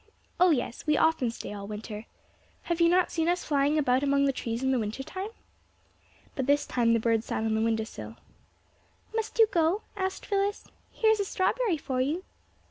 [0.39, 2.07] "Oh, yes, we often stay all winter.
[2.63, 5.29] Have you not seen us flying about among the trees in the winter time?"
[6.35, 8.15] By this time the bird sat on the window sill.
[9.13, 10.65] "Must you go?" asked Phyllis.
[10.91, 12.23] "Here is a strawberry for you."